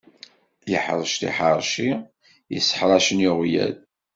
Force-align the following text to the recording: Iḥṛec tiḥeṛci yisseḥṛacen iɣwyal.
Iḥṛec 0.75 1.11
tiḥeṛci 1.21 1.89
yisseḥṛacen 2.53 3.23
iɣwyal. 3.27 3.73